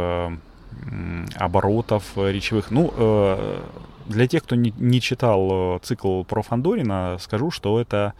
оборотов 1.36 2.04
речевых. 2.16 2.70
Ну, 2.70 2.92
э, 2.96 3.62
для 4.06 4.26
тех, 4.26 4.44
кто 4.44 4.54
не, 4.56 5.00
читал 5.00 5.78
цикл 5.82 6.22
про 6.24 6.42
Фандорина, 6.42 7.16
скажу, 7.20 7.50
что 7.50 7.80
это 7.80 8.14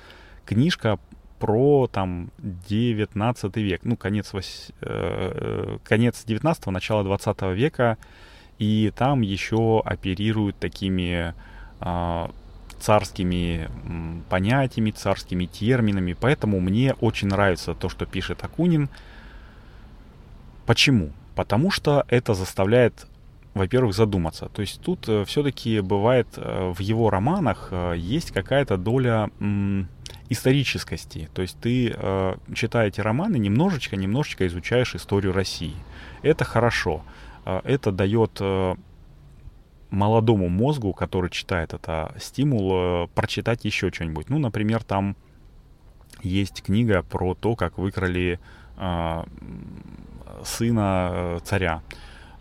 книжка 0.47 0.99
про 1.39 1.89
там 1.89 2.31
19 2.39 3.57
век, 3.57 3.81
ну, 3.85 3.97
конец, 3.97 4.33
вось, 4.33 4.71
э, 4.81 5.79
конец 5.85 6.25
19-го, 6.27 6.71
начало 6.71 7.05
20 7.05 7.43
века, 7.55 7.99
и 8.59 8.93
там 8.97 9.21
еще 9.21 9.83
оперируют 9.85 10.59
такими 10.59 11.35
э, 11.81 12.29
царскими 12.81 13.69
понятиями, 14.31 14.91
царскими 14.91 15.47
терминами, 15.47 16.17
поэтому 16.19 16.61
мне 16.61 16.95
очень 17.01 17.29
нравится 17.29 17.75
то, 17.75 17.89
что 17.89 18.07
пишет 18.07 18.45
Акунин. 18.45 18.89
Почему? 20.67 21.11
Потому 21.35 21.71
что 21.71 22.05
это 22.09 22.35
заставляет, 22.35 23.07
во-первых, 23.55 23.95
задуматься. 23.95 24.49
То 24.49 24.63
есть 24.63 24.81
тут 24.81 25.09
э, 25.09 25.25
все-таки 25.25 25.81
бывает 25.81 26.29
э, 26.37 26.73
в 26.75 26.81
его 26.81 27.11
романах 27.11 27.69
э, 27.71 27.95
есть 27.97 28.31
какая-то 28.31 28.77
доля 28.77 29.31
историческости. 30.31 31.29
То 31.35 31.43
есть 31.43 31.59
ты, 31.61 31.95
читая 32.55 32.89
эти 32.89 33.01
романы, 33.01 33.37
немножечко, 33.37 33.95
немножечко 33.97 34.47
изучаешь 34.47 34.95
историю 34.95 35.33
России. 35.33 35.75
Это 36.23 36.45
хорошо. 36.45 37.03
Это 37.45 37.93
дает 37.93 38.41
молодому 39.91 40.49
мозгу, 40.49 40.95
который 40.95 41.29
читает 41.29 41.75
это, 41.75 42.15
стимул 42.19 43.07
прочитать 43.09 43.67
еще 43.67 43.93
что-нибудь. 43.93 44.31
Ну, 44.31 44.39
например, 44.39 44.83
там 44.83 45.15
есть 46.23 46.63
книга 46.63 47.03
про 47.03 47.35
то, 47.35 47.55
как 47.55 47.77
выкрали 47.77 48.41
сына 50.45 51.11
э, 51.13 51.39
царя. 51.45 51.83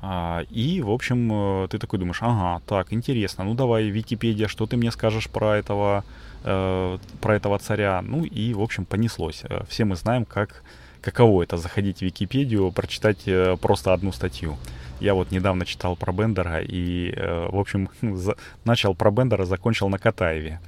А, 0.02 0.44
и, 0.50 0.82
в 0.82 0.90
общем, 0.90 1.64
э, 1.64 1.68
ты 1.70 1.78
такой 1.78 2.00
думаешь, 2.00 2.22
ага, 2.22 2.62
так, 2.66 2.94
интересно, 2.94 3.44
ну 3.44 3.54
давай, 3.54 3.86
Википедия, 3.86 4.48
что 4.48 4.66
ты 4.66 4.78
мне 4.78 4.92
скажешь 4.92 5.30
про 5.30 5.58
этого, 5.58 6.04
э, 6.44 6.98
про 7.22 7.36
этого 7.36 7.60
царя? 7.60 8.02
Ну 8.02 8.26
и, 8.26 8.54
в 8.54 8.62
общем, 8.62 8.86
понеслось. 8.86 9.44
Все 9.68 9.86
мы 9.86 9.96
знаем, 9.96 10.26
как, 10.26 10.64
каково 11.02 11.44
это 11.44 11.58
заходить 11.58 12.00
в 12.00 12.02
Википедию, 12.02 12.72
прочитать 12.72 13.28
просто 13.62 13.94
одну 13.94 14.12
статью. 14.12 14.58
Я 15.00 15.14
вот 15.14 15.32
недавно 15.32 15.66
читал 15.66 15.96
про 15.96 16.14
Бендера 16.14 16.62
и, 16.62 17.14
в 17.52 17.60
общем, 17.60 17.90
начал 18.66 18.96
про 18.96 19.12
Бендера, 19.12 19.46
закончил 19.46 19.90
на 19.90 20.00
Катаеве, 20.00 20.60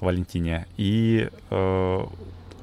Валентине. 0.00 0.66
И 0.78 1.28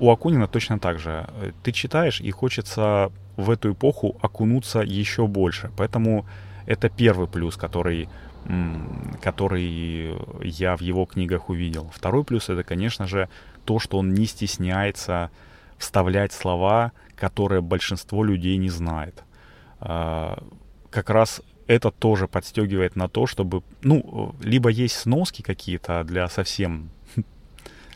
у 0.02 0.10
Акунина 0.10 0.48
точно 0.48 0.80
так 0.80 1.00
же. 1.00 1.28
Ты 1.62 1.72
читаешь, 1.72 2.22
и 2.22 2.32
хочется 2.32 3.12
в 3.42 3.50
эту 3.50 3.74
эпоху 3.74 4.18
окунуться 4.22 4.80
еще 4.80 5.28
больше. 5.28 5.72
Поэтому 5.78 6.26
это 6.66 6.90
первый 6.90 7.28
плюс, 7.28 7.58
который 7.58 8.08
который 9.22 10.16
я 10.44 10.76
в 10.76 10.82
его 10.82 11.06
книгах 11.06 11.50
увидел. 11.50 11.92
Второй 11.94 12.24
плюс 12.24 12.50
это, 12.50 12.64
конечно 12.64 13.06
же, 13.06 13.30
то, 13.66 13.80
что 13.80 14.00
он 14.00 14.16
не 14.16 14.26
стесняется 14.26 15.30
вставлять 15.78 16.34
слова, 16.34 16.92
которые 17.16 17.62
большинство 17.62 18.24
людей 18.24 18.58
не 18.58 18.70
знает. 18.70 19.24
А, 19.80 20.44
как 20.90 21.12
раз 21.12 21.42
это 21.68 21.92
тоже 21.92 22.28
подстегивает 22.28 22.96
на 22.96 23.08
то, 23.08 23.28
чтобы, 23.28 23.64
ну, 23.84 24.36
либо 24.42 24.70
есть 24.70 24.96
сноски 24.96 25.42
какие-то 25.42 26.04
для 26.04 26.28
совсем 26.28 26.90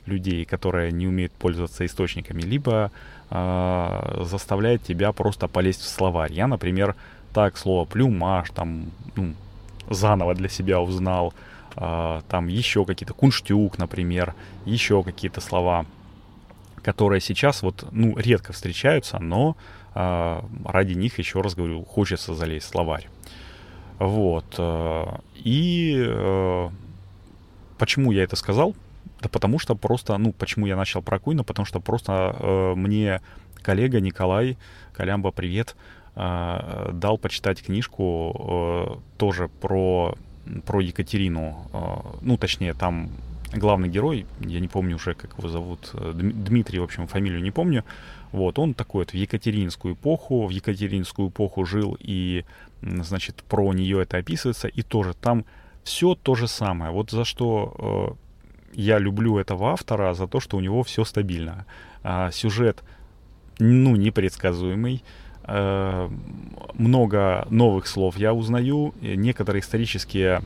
людей, 0.06 0.46
которые 0.46 0.92
не 0.92 1.08
умеют 1.08 1.34
пользоваться 1.34 1.86
источниками, 1.86 2.42
либо 2.42 2.92
э, 3.30 4.22
заставляет 4.24 4.84
тебя 4.84 5.12
просто 5.12 5.48
полезть 5.48 5.82
в 5.82 5.88
словарь. 5.88 6.34
Я, 6.34 6.48
например, 6.48 6.96
так 7.34 7.58
слово 7.58 7.86
плюмаж, 7.86 8.50
там, 8.52 8.92
ну, 9.16 9.34
заново 9.90 10.36
для 10.36 10.50
себя 10.50 10.82
узнал, 10.82 11.34
э, 11.76 12.22
там 12.30 12.48
еще 12.48 12.86
какие-то 12.86 13.14
кунштюк, 13.14 13.78
например, 13.78 14.34
еще 14.66 15.04
какие-то 15.04 15.42
слова, 15.42 15.86
которые 16.84 17.22
сейчас 17.22 17.64
вот, 17.64 17.86
ну, 17.92 18.18
редко 18.18 18.54
встречаются, 18.54 19.20
но 19.20 19.58
э, 19.94 20.42
ради 20.66 20.94
них, 20.94 21.20
еще 21.20 21.42
раз 21.42 21.56
говорю, 21.56 21.84
хочется 21.84 22.34
залезть 22.34 22.68
в 22.68 22.70
словарь. 22.70 23.08
Вот. 24.00 24.46
Э, 24.58 25.06
и 25.36 25.96
э, 25.98 26.70
почему 27.78 28.12
я 28.12 28.24
это 28.24 28.36
сказал? 28.36 28.76
Да 29.22 29.30
потому 29.30 29.60
что 29.60 29.76
просто, 29.76 30.18
ну, 30.18 30.34
почему 30.34 30.66
я 30.66 30.76
начал 30.76 31.02
про 31.02 31.20
Куина, 31.20 31.44
потому 31.44 31.66
что 31.66 31.80
просто 31.80 32.36
э, 32.40 32.74
мне 32.76 33.22
коллега 33.62 34.00
Николай, 34.00 34.58
Колямба, 34.94 35.32
привет, 35.32 35.76
э, 36.16 36.90
дал 36.94 37.18
почитать 37.18 37.64
книжку 37.64 38.36
э, 38.38 39.18
тоже 39.18 39.48
про, 39.48 40.16
про 40.66 40.82
Екатерину. 40.82 41.68
Э, 41.74 42.18
ну, 42.22 42.38
точнее, 42.38 42.74
там 42.74 43.10
главный 43.54 43.90
герой, 43.90 44.26
я 44.42 44.60
не 44.60 44.68
помню 44.68 44.96
уже, 44.96 45.14
как 45.14 45.38
его 45.38 45.50
зовут, 45.50 45.92
э, 45.94 46.12
Дмитрий, 46.14 46.80
в 46.80 46.84
общем, 46.84 47.08
фамилию 47.08 47.42
не 47.42 47.52
помню. 47.52 47.84
Вот, 48.32 48.60
он 48.60 48.74
такой 48.74 49.04
вот 49.04 49.12
в 49.12 49.14
Екатеринскую 49.14 49.94
эпоху, 49.94 50.48
в 50.48 50.50
Екатеринскую 50.50 51.30
эпоху 51.30 51.66
жил, 51.66 51.98
и, 52.00 52.44
значит, 52.82 53.44
про 53.48 53.74
нее 53.74 54.02
это 54.02 54.18
описывается, 54.18 54.68
и 54.68 54.82
тоже 54.82 55.14
там 55.14 55.46
все 55.84 56.16
то 56.16 56.36
же 56.36 56.48
самое. 56.48 56.92
Вот 56.92 57.12
за 57.12 57.24
что 57.24 58.18
э, 58.18 58.25
я 58.76 59.00
люблю 59.00 59.38
этого 59.38 59.72
автора, 59.72 60.14
за 60.14 60.28
то, 60.28 60.40
что 60.40 60.58
у 60.58 60.60
него 60.60 60.84
все 60.84 61.04
стабильно. 61.06 61.66
А, 62.04 62.32
сюжет, 62.32 62.84
ну, 63.60 63.96
непредсказуемый, 63.96 65.04
э, 65.44 66.10
много 66.74 67.48
новых 67.50 67.88
слов 67.88 68.18
я 68.18 68.34
узнаю, 68.34 68.94
некоторые 69.02 69.62
исторические 69.62 70.42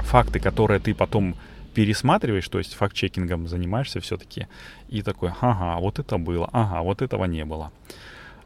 факты, 0.00 0.40
которые 0.40 0.80
ты 0.80 0.94
потом 0.94 1.34
пересматриваешь, 1.74 2.48
то 2.48 2.58
есть 2.58 2.74
факт-чекингом 2.74 3.48
занимаешься 3.48 4.00
все-таки, 4.00 4.46
и 4.88 5.02
такой, 5.02 5.30
ага, 5.40 5.80
вот 5.80 5.98
это 5.98 6.18
было, 6.18 6.48
ага, 6.52 6.82
вот 6.82 7.02
этого 7.02 7.24
не 7.24 7.44
было. 7.44 7.70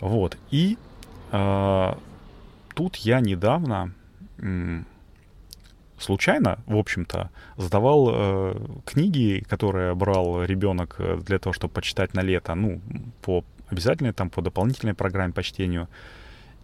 Вот, 0.00 0.36
и 0.50 0.78
э, 1.32 1.94
тут 2.74 2.96
я 2.96 3.20
недавно 3.20 3.92
случайно, 5.98 6.58
в 6.66 6.76
общем-то, 6.76 7.30
сдавал 7.56 8.10
э, 8.12 8.54
книги, 8.84 9.44
которые 9.48 9.94
брал 9.94 10.44
ребенок 10.44 10.96
э, 10.98 11.18
для 11.24 11.38
того, 11.38 11.52
чтобы 11.52 11.72
почитать 11.72 12.14
на 12.14 12.20
лето, 12.20 12.54
ну, 12.54 12.80
по 13.22 13.44
обязательной, 13.68 14.12
там, 14.12 14.30
по 14.30 14.42
дополнительной 14.42 14.94
программе 14.94 15.32
по 15.32 15.42
чтению. 15.42 15.88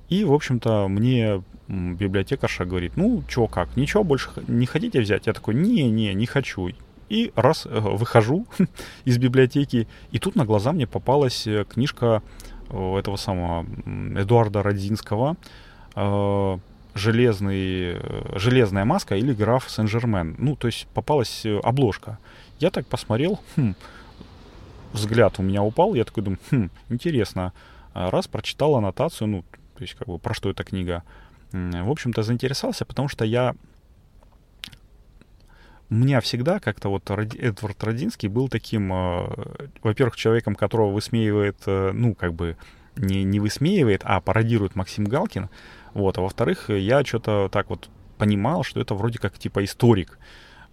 И, 0.08 0.24
в 0.24 0.32
общем-то, 0.32 0.88
мне 0.88 1.42
библиотекарша 1.68 2.64
говорит, 2.64 2.96
ну, 2.96 3.22
чё, 3.28 3.46
как, 3.46 3.76
ничего 3.76 4.04
больше 4.04 4.30
не 4.46 4.66
хотите 4.66 5.00
взять? 5.00 5.26
Я 5.26 5.32
такой, 5.32 5.54
не-не, 5.54 6.14
не 6.14 6.26
хочу. 6.26 6.70
И 7.08 7.32
раз 7.34 7.66
э, 7.66 7.80
выхожу 7.80 8.46
из 9.04 9.18
библиотеки, 9.18 9.88
и 10.10 10.18
тут 10.18 10.36
на 10.36 10.44
глаза 10.44 10.72
мне 10.72 10.86
попалась 10.86 11.46
э, 11.46 11.64
книжка 11.64 12.22
э, 12.68 12.98
этого 12.98 13.16
самого 13.16 13.66
Эдуарда 14.18 14.62
Родзинского 14.62 15.36
железный, 16.94 18.00
«Железная 18.38 18.84
маска» 18.84 19.16
или 19.16 19.32
«Граф 19.32 19.70
Сен-Жермен». 19.70 20.36
Ну, 20.38 20.56
то 20.56 20.68
есть 20.68 20.86
попалась 20.94 21.44
обложка. 21.62 22.18
Я 22.58 22.70
так 22.70 22.86
посмотрел, 22.86 23.40
хм, 23.56 23.74
взгляд 24.92 25.38
у 25.38 25.42
меня 25.42 25.62
упал, 25.62 25.94
я 25.94 26.04
такой 26.04 26.22
думаю, 26.22 26.38
хм, 26.50 26.70
интересно. 26.88 27.52
Раз 27.94 28.28
прочитал 28.28 28.76
аннотацию, 28.76 29.28
ну, 29.28 29.44
то 29.76 29.82
есть 29.82 29.94
как 29.94 30.08
бы 30.08 30.18
про 30.18 30.34
что 30.34 30.50
эта 30.50 30.64
книга, 30.64 31.02
в 31.52 31.90
общем-то, 31.90 32.22
заинтересовался, 32.22 32.84
потому 32.84 33.08
что 33.08 33.24
я... 33.24 33.54
У 35.90 35.94
меня 35.94 36.20
всегда 36.22 36.58
как-то 36.58 36.88
вот 36.88 37.10
Эдвард 37.10 37.84
Родинский 37.84 38.28
был 38.28 38.48
таким, 38.48 38.90
э, 38.90 39.68
во-первых, 39.82 40.16
человеком, 40.16 40.54
которого 40.54 40.90
высмеивает, 40.90 41.58
э, 41.66 41.90
ну, 41.92 42.14
как 42.14 42.32
бы 42.32 42.56
не, 42.96 43.24
не 43.24 43.40
высмеивает, 43.40 44.02
а 44.04 44.20
пародирует 44.20 44.76
Максим 44.76 45.04
Галкин. 45.04 45.48
Вот, 45.94 46.18
а 46.18 46.22
во-вторых, 46.22 46.70
я 46.70 47.04
что-то 47.04 47.48
так 47.50 47.70
вот 47.70 47.90
понимал, 48.18 48.62
что 48.62 48.80
это 48.80 48.94
вроде 48.94 49.18
как 49.18 49.38
типа 49.38 49.64
историк 49.64 50.18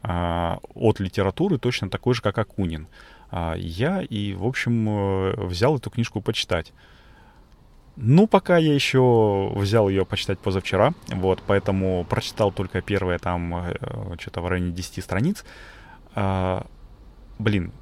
э, 0.03 0.57
от 0.75 0.99
литературы, 0.99 1.57
точно 1.57 1.89
такой 1.89 2.13
же, 2.13 2.21
как 2.21 2.37
Акунин. 2.37 2.87
А 3.31 3.55
я 3.55 4.01
и, 4.01 4.33
в 4.33 4.45
общем, 4.45 4.89
э, 4.89 5.45
взял 5.45 5.77
эту 5.77 5.89
книжку 5.89 6.21
почитать. 6.21 6.73
Ну, 7.95 8.27
пока 8.27 8.57
я 8.57 8.73
еще 8.73 9.51
взял 9.55 9.89
ее 9.89 10.05
почитать 10.05 10.39
позавчера, 10.39 10.93
вот, 11.09 11.43
поэтому 11.45 12.05
прочитал 12.05 12.51
только 12.51 12.81
первые 12.81 13.19
там 13.19 13.55
э, 13.55 13.75
что-то 14.19 14.41
в 14.41 14.47
районе 14.47 14.71
10 14.71 15.03
страниц. 15.03 15.43
А, 16.15 16.65
блин, 17.37 17.73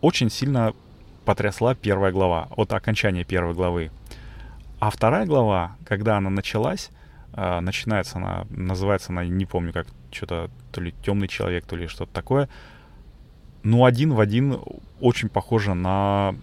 очень 0.00 0.28
сильно 0.28 0.74
потрясла 1.30 1.76
первая 1.76 2.10
глава, 2.10 2.48
от 2.56 2.72
окончания 2.72 3.22
первой 3.22 3.54
главы. 3.54 3.92
А 4.80 4.90
вторая 4.90 5.26
глава, 5.26 5.76
когда 5.84 6.16
она 6.16 6.28
началась, 6.28 6.90
э, 7.34 7.60
начинается 7.60 8.18
она, 8.18 8.46
называется 8.50 9.12
она, 9.12 9.24
не 9.24 9.46
помню 9.46 9.72
как, 9.72 9.86
что-то 10.10 10.50
то 10.72 10.80
ли 10.80 10.92
темный 11.04 11.28
человек, 11.28 11.66
то 11.66 11.76
ли 11.76 11.86
что-то 11.86 12.12
такое. 12.12 12.48
Ну, 13.62 13.84
один 13.84 14.12
в 14.12 14.18
один 14.18 14.58
очень 15.00 15.28
похоже 15.28 15.74
на, 15.74 16.34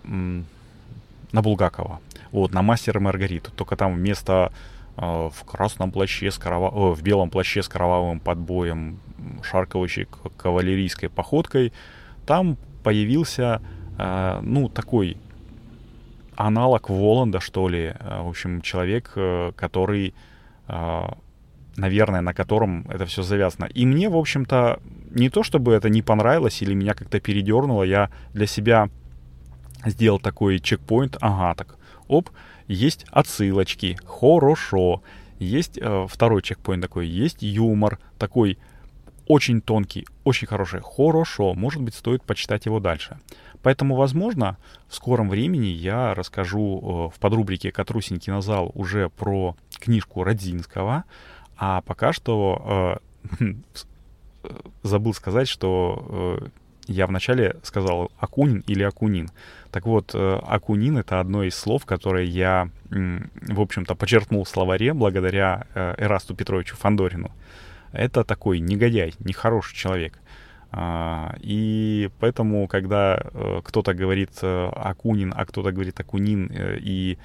на 1.33 1.41
Булгакова. 1.41 1.99
Вот, 2.31 2.53
на 2.53 2.61
мастера 2.61 3.01
Маргариту. 3.01 3.51
Только 3.51 3.75
там 3.75 3.93
вместо 3.93 4.53
э, 4.95 5.01
в 5.01 5.43
красном 5.43 5.91
плаще 5.91 6.31
с 6.31 6.37
корова... 6.37 6.67
э, 6.67 6.93
в 6.93 7.01
белом 7.01 7.29
плаще 7.29 7.61
с 7.61 7.67
кровавым 7.67 8.21
подбоем, 8.21 8.99
шаркающей 9.43 10.07
кавалерийской 10.37 11.09
походкой, 11.09 11.73
там 12.25 12.55
появился, 12.83 13.61
э, 13.97 14.39
ну, 14.41 14.69
такой 14.69 15.17
аналог 16.35 16.89
Воланда, 16.89 17.39
что 17.39 17.67
ли. 17.67 17.93
Э, 17.99 18.21
в 18.21 18.29
общем, 18.29 18.61
человек, 18.61 19.11
э, 19.15 19.51
который, 19.55 20.13
э, 20.67 21.01
наверное, 21.75 22.21
на 22.21 22.33
котором 22.33 22.85
это 22.89 23.05
все 23.05 23.23
завязано. 23.23 23.65
И 23.65 23.85
мне, 23.85 24.09
в 24.09 24.17
общем-то, 24.17 24.79
не 25.11 25.29
то 25.29 25.43
чтобы 25.43 25.73
это 25.73 25.89
не 25.89 26.01
понравилось 26.01 26.61
или 26.61 26.73
меня 26.73 26.93
как-то 26.93 27.19
передернуло, 27.19 27.83
я 27.83 28.09
для 28.33 28.47
себя 28.47 28.89
сделал 29.85 30.19
такой 30.19 30.59
чекпоинт, 30.59 31.17
ага, 31.21 31.55
так, 31.55 31.77
оп, 32.07 32.29
есть 32.67 33.05
отсылочки, 33.11 33.97
хорошо. 34.05 35.01
Есть 35.39 35.77
э, 35.79 36.07
второй 36.09 36.41
чекпоинт 36.41 36.81
такой, 36.81 37.07
есть 37.07 37.41
юмор 37.41 37.99
такой 38.17 38.57
очень 39.27 39.61
тонкий, 39.61 40.07
очень 40.23 40.47
хороший, 40.47 40.81
хорошо. 40.81 41.53
Может 41.53 41.81
быть, 41.81 41.95
стоит 41.95 42.23
почитать 42.23 42.65
его 42.65 42.79
дальше. 42.79 43.17
Поэтому, 43.61 43.95
возможно, 43.95 44.57
в 44.87 44.95
скором 44.95 45.29
времени 45.29 45.65
я 45.65 46.13
расскажу 46.13 47.09
э, 47.11 47.15
в 47.15 47.19
подрубрике 47.19 47.71
«Катрусень 47.71 48.19
кинозал» 48.19 48.71
уже 48.75 49.09
про 49.09 49.55
книжку 49.79 50.23
Родзинского, 50.23 51.03
а 51.57 51.81
пока 51.81 52.13
что 52.13 53.01
э, 53.39 53.53
забыл 54.83 55.13
сказать, 55.13 55.47
что 55.47 56.39
э, 56.41 56.47
я 56.87 57.07
вначале 57.07 57.57
сказал 57.63 58.11
Акунин 58.17 58.63
или 58.67 58.83
Акунин. 58.83 59.29
Так 59.71 59.85
вот, 59.85 60.11
э, 60.13 60.39
Акунин— 60.47 60.97
это 60.99 61.19
одно 61.19 61.43
из 61.43 61.55
слов, 61.55 61.85
которое 61.85 62.23
я, 62.23 62.69
в 62.89 63.59
общем-то, 63.59 63.95
почерпнул 63.95 64.45
в 64.45 64.49
словаре 64.49 64.93
благодаря 64.93 65.67
э, 65.73 65.95
Эрасту 65.97 66.35
Петровичу 66.35 66.75
Фандорину. 66.77 67.31
Это 67.97 68.23
такой 68.23 68.59
негодяй, 68.59 69.13
нехороший 69.19 69.75
человек. 69.75 70.19
А, 70.71 71.35
и 71.39 72.09
поэтому, 72.19 72.67
когда 72.67 73.19
э, 73.19 73.61
кто-то 73.63 73.93
говорит 73.93 74.31
Акунин, 74.41 75.33
а 75.35 75.45
кто-то 75.45 75.71
говорит 75.71 75.99
Акунин 75.99 76.51
и 76.53 77.17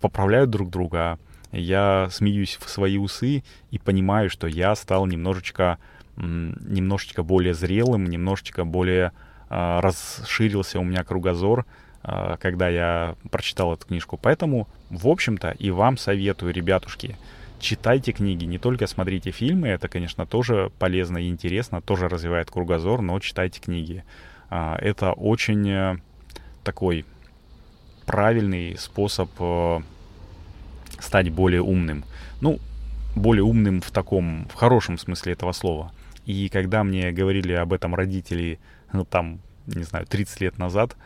поправляют 0.00 0.50
друг 0.50 0.70
друга, 0.70 1.18
я 1.52 2.08
смеюсь 2.10 2.58
в 2.60 2.68
свои 2.68 2.98
усы 2.98 3.44
и 3.70 3.78
понимаю, 3.78 4.28
что 4.28 4.46
я 4.46 4.74
стал 4.74 5.06
немножечко 5.06 5.78
немножечко 6.16 7.22
более 7.22 7.54
зрелым, 7.54 8.06
немножечко 8.06 8.64
более 8.64 9.12
э, 9.50 9.80
расширился 9.80 10.80
у 10.80 10.84
меня 10.84 11.04
кругозор, 11.04 11.64
э, 12.02 12.36
когда 12.40 12.68
я 12.68 13.14
прочитал 13.30 13.74
эту 13.74 13.86
книжку. 13.86 14.18
Поэтому, 14.20 14.66
в 14.90 15.06
общем-то, 15.06 15.50
и 15.50 15.70
вам 15.70 15.96
советую, 15.96 16.52
ребятушки, 16.52 17.16
читайте 17.58 18.12
книги, 18.12 18.44
не 18.44 18.58
только 18.58 18.86
смотрите 18.86 19.30
фильмы, 19.30 19.68
это, 19.68 19.88
конечно, 19.88 20.26
тоже 20.26 20.70
полезно 20.78 21.18
и 21.18 21.28
интересно, 21.28 21.80
тоже 21.80 22.08
развивает 22.08 22.50
кругозор, 22.50 23.02
но 23.02 23.18
читайте 23.20 23.60
книги. 23.60 24.04
А, 24.50 24.76
это 24.80 25.12
очень 25.12 25.68
э, 25.68 25.96
такой 26.64 27.04
правильный 28.06 28.76
способ 28.78 29.30
э, 29.38 29.80
стать 30.98 31.30
более 31.30 31.62
умным. 31.62 32.04
Ну, 32.40 32.58
более 33.14 33.44
умным 33.44 33.80
в 33.80 33.90
таком, 33.90 34.46
в 34.48 34.54
хорошем 34.54 34.96
смысле 34.96 35.32
этого 35.32 35.52
слова. 35.52 35.92
И 36.24 36.48
когда 36.48 36.84
мне 36.84 37.10
говорили 37.12 37.52
об 37.52 37.72
этом 37.72 37.94
родители, 37.94 38.58
ну, 38.92 39.04
там, 39.04 39.40
не 39.66 39.82
знаю, 39.82 40.06
30 40.06 40.40
лет 40.40 40.58
назад, 40.58 40.96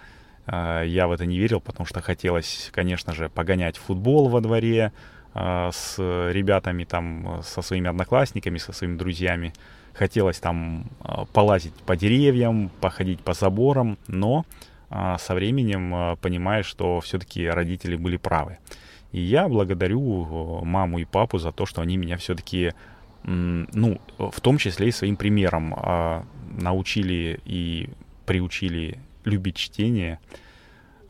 э, 0.46 0.84
я 0.86 1.08
в 1.08 1.12
это 1.12 1.26
не 1.26 1.38
верил, 1.38 1.60
потому 1.60 1.86
что 1.86 2.00
хотелось, 2.00 2.70
конечно 2.72 3.12
же, 3.12 3.28
погонять 3.28 3.76
футбол 3.76 4.28
во 4.28 4.40
дворе, 4.40 4.92
а, 4.92 5.12
с 5.34 5.96
ребятами, 5.98 6.84
там, 6.84 7.40
со 7.42 7.62
своими 7.62 7.88
одноклассниками, 7.88 8.58
со 8.58 8.72
своими 8.72 8.96
друзьями. 8.96 9.52
Хотелось 9.94 10.38
там 10.38 10.90
а, 11.00 11.26
полазить 11.26 11.74
по 11.74 11.96
деревьям, 11.96 12.70
походить 12.80 13.20
по 13.20 13.34
заборам, 13.34 13.98
но 14.08 14.44
а, 14.88 15.18
со 15.18 15.34
временем 15.34 16.16
понимаешь, 16.18 16.66
что 16.66 17.00
все-таки 17.00 17.46
родители 17.46 17.96
были 17.96 18.16
правы. 18.16 18.58
И 19.12 19.20
я 19.20 19.48
благодарю 19.48 20.64
маму 20.64 20.98
и 20.98 21.04
папу 21.04 21.38
за 21.38 21.52
то, 21.52 21.66
что 21.66 21.82
они 21.82 21.98
меня 21.98 22.16
все-таки, 22.16 22.72
ну, 23.24 24.00
в 24.18 24.40
том 24.40 24.56
числе 24.56 24.88
и 24.88 24.92
своим 24.92 25.16
примером 25.16 25.74
научили 26.58 27.38
и 27.44 27.90
приучили 28.24 28.98
любить 29.24 29.56
чтение. 29.56 30.18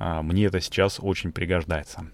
Мне 0.00 0.46
это 0.46 0.60
сейчас 0.60 0.98
очень 1.00 1.30
пригождается. 1.30 2.04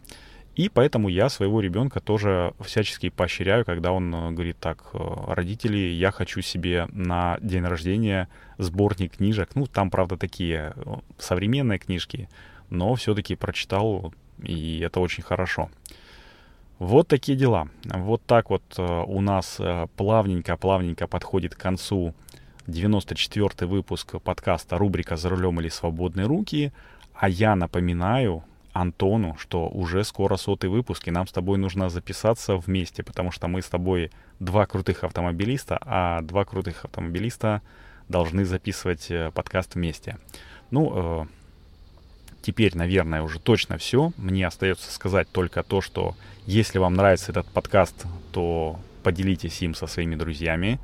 И 0.59 0.69
поэтому 0.69 1.09
я 1.09 1.29
своего 1.29 1.61
ребенка 1.61 2.01
тоже 2.01 2.53
всячески 2.59 3.11
поощряю, 3.11 3.65
когда 3.65 3.93
он 3.93 4.13
э, 4.13 4.31
говорит 4.33 4.57
так, 4.59 4.91
э, 4.93 4.99
родители, 5.29 5.77
я 5.77 6.11
хочу 6.11 6.41
себе 6.41 6.89
на 6.91 7.39
день 7.41 7.63
рождения 7.63 8.29
сборник 8.59 9.19
книжек. 9.19 9.51
Ну, 9.55 9.69
там, 9.69 9.89
правда, 9.89 10.17
такие 10.17 10.73
э, 10.75 10.97
современные 11.17 11.79
книжки, 11.79 12.29
но 12.71 12.97
все-таки 12.97 13.37
прочитал, 13.37 14.13
и 14.43 14.81
это 14.81 14.99
очень 14.99 15.23
хорошо. 15.23 15.71
Вот 16.81 17.07
такие 17.07 17.39
дела. 17.39 17.69
Вот 17.85 18.25
так 18.27 18.51
вот 18.51 18.63
у 18.79 19.21
нас 19.21 19.61
плавненько-плавненько 19.97 21.07
подходит 21.07 21.55
к 21.55 21.59
концу 21.59 22.15
94-й 22.67 23.67
выпуск 23.67 24.21
подкаста 24.21 24.77
рубрика 24.77 25.17
«За 25.17 25.29
рулем 25.29 25.61
или 25.61 25.69
свободные 25.69 26.27
руки». 26.27 26.73
А 27.15 27.29
я 27.29 27.55
напоминаю, 27.55 28.43
Антону, 28.81 29.37
что 29.39 29.69
уже 29.69 30.05
скоро 30.05 30.37
сотый 30.37 30.71
выпуск, 30.71 31.09
и 31.09 31.11
нам 31.11 31.27
с 31.27 31.33
тобой 31.33 31.59
нужно 31.59 31.89
записаться 31.89 32.57
вместе, 32.57 33.03
потому 33.03 33.33
что 33.33 33.49
мы 33.49 33.61
с 33.61 33.69
тобой 33.69 34.11
два 34.39 34.67
крутых 34.67 35.03
автомобилиста, 35.03 35.79
а 35.81 36.23
два 36.23 36.45
крутых 36.45 36.85
автомобилиста 36.85 37.61
должны 38.09 38.45
записывать 38.45 39.11
э, 39.11 39.33
подкаст 39.35 39.75
вместе. 39.75 40.17
Ну, 40.71 40.93
э, 40.95 41.27
теперь, 42.43 42.77
наверное, 42.77 43.23
уже 43.23 43.41
точно 43.41 43.79
все. 43.79 44.13
Мне 44.17 44.47
остается 44.47 44.93
сказать 44.93 45.29
только 45.33 45.65
то, 45.65 45.81
что 45.81 46.15
если 46.47 46.79
вам 46.79 46.95
нравится 46.95 47.33
этот 47.33 47.49
подкаст, 47.49 48.07
то 48.33 48.79
поделитесь 49.03 49.61
им 49.61 49.75
со 49.75 49.89
своими 49.89 50.15
друзьями, 50.15 50.79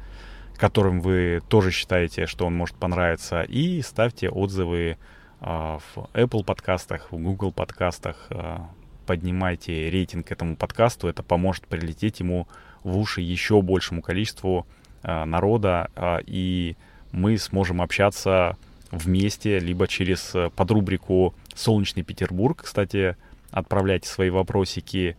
которым 0.56 1.00
вы 1.00 1.42
тоже 1.48 1.70
считаете, 1.70 2.26
что 2.26 2.46
он 2.46 2.56
может 2.56 2.74
понравиться, 2.74 3.42
и 3.42 3.82
ставьте 3.82 4.28
отзывы 4.30 4.96
в 5.44 6.08
Apple 6.14 6.42
подкастах, 6.42 7.12
в 7.12 7.18
Google 7.18 7.52
подкастах. 7.52 8.28
А, 8.30 8.70
поднимайте 9.06 9.90
рейтинг 9.90 10.32
этому 10.32 10.56
подкасту, 10.56 11.06
это 11.06 11.22
поможет 11.22 11.66
прилететь 11.66 12.20
ему 12.20 12.48
в 12.82 12.96
уши 12.96 13.20
еще 13.20 13.60
большему 13.60 14.00
количеству 14.00 14.66
а, 15.02 15.26
народа, 15.26 15.90
и 16.26 16.76
мы 17.12 17.36
сможем 17.36 17.82
общаться 17.82 18.56
вместе, 18.90 19.58
либо 19.58 19.86
через 19.86 20.34
подрубрику 20.56 21.34
«Солнечный 21.54 22.02
Петербург», 22.02 22.62
кстати, 22.62 23.16
отправляйте 23.50 24.08
свои 24.08 24.30
вопросики, 24.30 25.16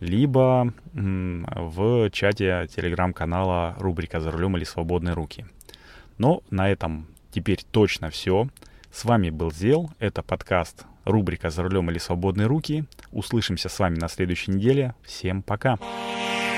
либо 0.00 0.72
в 0.92 2.10
чате 2.10 2.68
телеграм-канала 2.74 3.76
рубрика 3.78 4.20
«За 4.20 4.30
рулем 4.32 4.56
или 4.56 4.64
свободные 4.64 5.14
руки». 5.14 5.46
Но 6.18 6.42
на 6.50 6.68
этом 6.68 7.06
теперь 7.30 7.60
точно 7.70 8.10
все. 8.10 8.48
С 8.98 9.04
вами 9.04 9.30
был 9.30 9.52
Зел, 9.52 9.92
это 10.00 10.24
подкаст 10.24 10.84
рубрика 11.04 11.50
«За 11.50 11.62
рулем 11.62 11.88
или 11.88 11.98
свободные 11.98 12.48
руки». 12.48 12.84
Услышимся 13.12 13.68
с 13.68 13.78
вами 13.78 13.94
на 13.94 14.08
следующей 14.08 14.50
неделе. 14.50 14.96
Всем 15.04 15.44
пока! 15.44 15.76
Пока. 15.76 16.57